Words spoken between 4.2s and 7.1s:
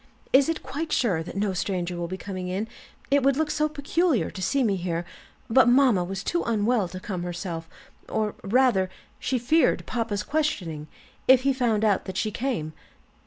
to see me here; but mamma was too unwell to